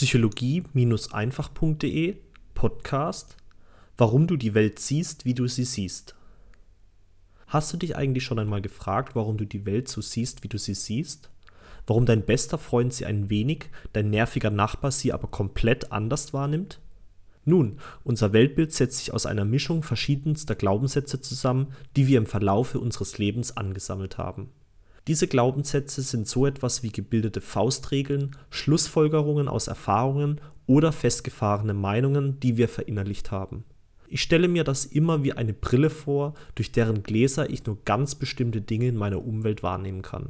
[0.00, 2.16] psychologie-einfach.de
[2.54, 3.36] Podcast
[3.98, 6.14] Warum du die Welt siehst, wie du sie siehst.
[7.46, 10.56] Hast du dich eigentlich schon einmal gefragt, warum du die Welt so siehst, wie du
[10.56, 11.28] sie siehst?
[11.86, 16.80] Warum dein bester Freund sie ein wenig, dein nerviger Nachbar sie aber komplett anders wahrnimmt?
[17.44, 22.80] Nun, unser Weltbild setzt sich aus einer Mischung verschiedenster Glaubenssätze zusammen, die wir im Verlaufe
[22.80, 24.48] unseres Lebens angesammelt haben.
[25.10, 32.56] Diese Glaubenssätze sind so etwas wie gebildete Faustregeln, Schlussfolgerungen aus Erfahrungen oder festgefahrene Meinungen, die
[32.56, 33.64] wir verinnerlicht haben.
[34.06, 38.14] Ich stelle mir das immer wie eine Brille vor, durch deren Gläser ich nur ganz
[38.14, 40.28] bestimmte Dinge in meiner Umwelt wahrnehmen kann.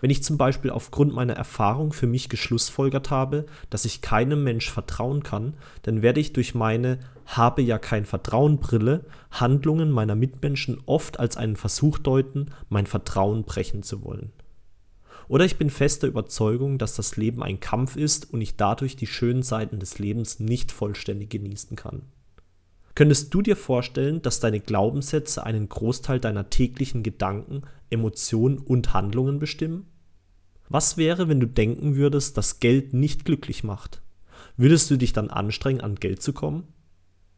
[0.00, 4.70] Wenn ich zum Beispiel aufgrund meiner Erfahrung für mich geschlussfolgert habe, dass ich keinem Mensch
[4.70, 10.78] vertrauen kann, dann werde ich durch meine habe ja kein Vertrauen Brille Handlungen meiner Mitmenschen
[10.86, 14.32] oft als einen Versuch deuten, mein Vertrauen brechen zu wollen.
[15.26, 19.06] Oder ich bin fester Überzeugung, dass das Leben ein Kampf ist und ich dadurch die
[19.06, 22.02] schönen Seiten des Lebens nicht vollständig genießen kann.
[22.94, 29.40] Könntest du dir vorstellen, dass deine Glaubenssätze einen Großteil deiner täglichen Gedanken, Emotionen und Handlungen
[29.40, 29.86] bestimmen?
[30.68, 34.02] Was wäre, wenn du denken würdest, dass Geld nicht glücklich macht?
[34.56, 36.68] Würdest du dich dann anstrengen, an Geld zu kommen?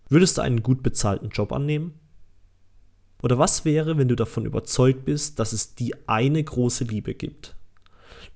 [0.08, 1.94] Würdest du einen gut bezahlten Job annehmen?
[3.22, 7.56] Oder was wäre, wenn du davon überzeugt bist, dass es die eine große Liebe gibt?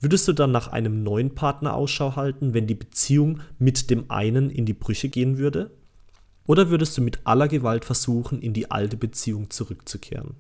[0.00, 4.48] Würdest du dann nach einem neuen Partner Ausschau halten, wenn die Beziehung mit dem einen
[4.48, 5.70] in die Brüche gehen würde?
[6.46, 10.34] Oder würdest du mit aller Gewalt versuchen, in die alte Beziehung zurückzukehren?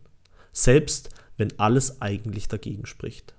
[0.52, 3.34] Selbst wenn alles eigentlich dagegen spricht.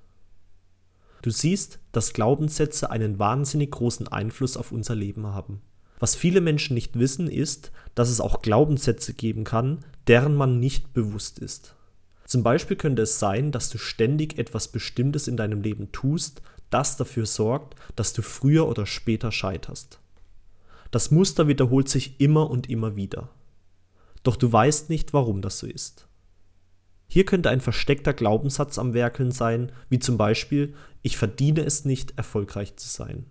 [1.22, 5.62] Du siehst, dass Glaubenssätze einen wahnsinnig großen Einfluss auf unser Leben haben.
[6.00, 10.94] Was viele Menschen nicht wissen, ist, dass es auch Glaubenssätze geben kann, deren man nicht
[10.94, 11.76] bewusst ist.
[12.26, 16.98] Zum Beispiel könnte es sein, dass du ständig etwas Bestimmtes in deinem Leben tust, das
[16.98, 20.00] dafür sorgt, dass du früher oder später scheiterst.
[20.92, 23.30] Das Muster wiederholt sich immer und immer wieder.
[24.24, 26.08] Doch du weißt nicht, warum das so ist.
[27.08, 32.18] Hier könnte ein versteckter Glaubenssatz am Werkeln sein, wie zum Beispiel, ich verdiene es nicht,
[32.18, 33.26] erfolgreich zu sein.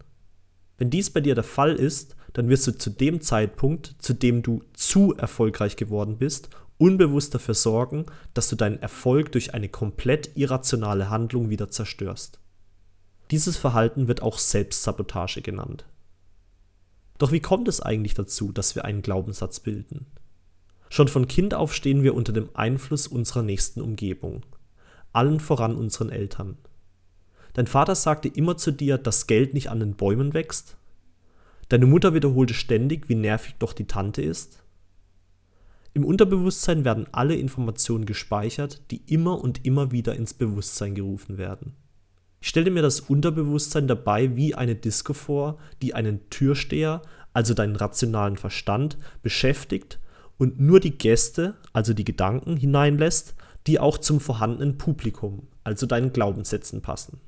[0.76, 4.42] Wenn dies bei dir der Fall ist, dann wirst du zu dem Zeitpunkt, zu dem
[4.42, 6.48] du zu erfolgreich geworden bist,
[6.78, 12.40] unbewusst dafür sorgen, dass du deinen Erfolg durch eine komplett irrationale Handlung wieder zerstörst.
[13.30, 15.84] Dieses Verhalten wird auch Selbstsabotage genannt.
[17.20, 20.06] Doch wie kommt es eigentlich dazu, dass wir einen Glaubenssatz bilden?
[20.88, 24.46] Schon von Kind auf stehen wir unter dem Einfluss unserer nächsten Umgebung,
[25.12, 26.56] allen voran unseren Eltern.
[27.52, 30.78] Dein Vater sagte immer zu dir, dass Geld nicht an den Bäumen wächst.
[31.68, 34.62] Deine Mutter wiederholte ständig, wie nervig doch die Tante ist.
[35.92, 41.74] Im Unterbewusstsein werden alle Informationen gespeichert, die immer und immer wieder ins Bewusstsein gerufen werden.
[42.40, 47.02] Ich stelle mir das Unterbewusstsein dabei wie eine Disco vor, die einen Türsteher,
[47.34, 49.98] also deinen rationalen Verstand, beschäftigt
[50.38, 53.34] und nur die Gäste, also die Gedanken, hineinlässt,
[53.66, 57.20] die auch zum vorhandenen Publikum, also deinen Glaubenssätzen passen.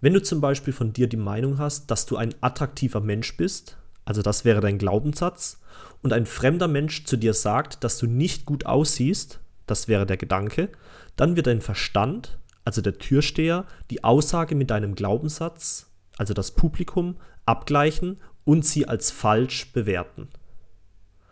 [0.00, 3.76] Wenn du zum Beispiel von dir die Meinung hast, dass du ein attraktiver Mensch bist,
[4.04, 5.60] also das wäre dein Glaubenssatz,
[6.02, 10.16] und ein fremder Mensch zu dir sagt, dass du nicht gut aussiehst, das wäre der
[10.16, 10.68] Gedanke,
[11.16, 15.86] dann wird dein Verstand, also der Türsteher, die Aussage mit deinem Glaubenssatz,
[16.18, 17.16] also das Publikum,
[17.46, 20.28] abgleichen und sie als falsch bewerten.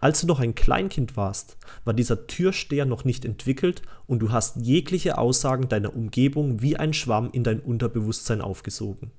[0.00, 4.58] Als du noch ein Kleinkind warst, war dieser Türsteher noch nicht entwickelt und du hast
[4.58, 9.10] jegliche Aussagen deiner Umgebung wie ein Schwamm in dein Unterbewusstsein aufgesogen.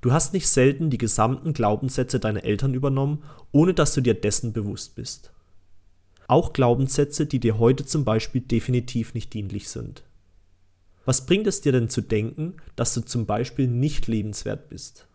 [0.00, 4.52] Du hast nicht selten die gesamten Glaubenssätze deiner Eltern übernommen, ohne dass du dir dessen
[4.52, 5.30] bewusst bist.
[6.26, 10.02] Auch Glaubenssätze, die dir heute zum Beispiel definitiv nicht dienlich sind.
[11.06, 15.08] Was bringt es dir denn zu denken, dass du zum Beispiel nicht lebenswert bist?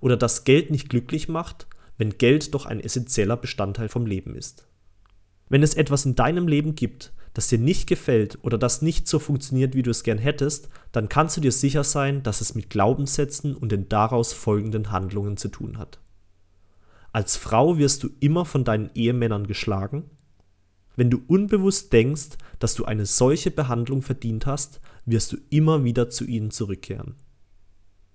[0.00, 1.66] Oder dass Geld nicht glücklich macht
[1.98, 4.66] wenn Geld doch ein essentieller Bestandteil vom Leben ist.
[5.48, 9.18] Wenn es etwas in deinem Leben gibt, das dir nicht gefällt oder das nicht so
[9.18, 12.70] funktioniert, wie du es gern hättest, dann kannst du dir sicher sein, dass es mit
[12.70, 16.00] Glaubenssätzen und den daraus folgenden Handlungen zu tun hat.
[17.12, 20.10] Als Frau wirst du immer von deinen Ehemännern geschlagen.
[20.96, 26.10] Wenn du unbewusst denkst, dass du eine solche Behandlung verdient hast, wirst du immer wieder
[26.10, 27.14] zu ihnen zurückkehren.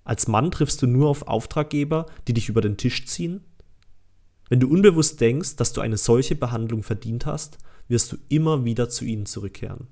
[0.04, 3.42] Als Mann triffst du nur auf Auftraggeber, die dich über den Tisch ziehen
[4.51, 7.57] wenn du unbewusst denkst, dass du eine solche Behandlung verdient hast,
[7.88, 9.88] wirst du immer wieder zu ihnen zurückkehren.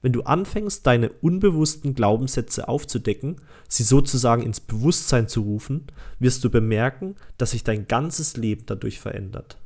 [0.00, 6.48] Wenn du anfängst, deine unbewussten Glaubenssätze aufzudecken, sie sozusagen ins Bewusstsein zu rufen, wirst du
[6.48, 9.58] bemerken, dass sich dein ganzes Leben dadurch verändert.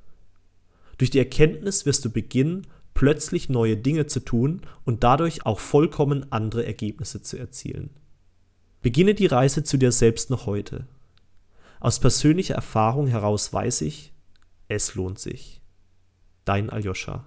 [1.03, 2.65] Durch die Erkenntnis wirst du beginnen,
[2.95, 7.91] plötzlich neue Dinge zu tun und dadurch auch vollkommen andere Ergebnisse zu erzielen.
[8.83, 10.87] Beginne die Reise zu dir selbst noch heute.
[11.81, 14.13] Aus persönlicher Erfahrung heraus weiß ich,
[14.69, 15.61] es lohnt sich.
[16.45, 17.27] Dein Aljoscha.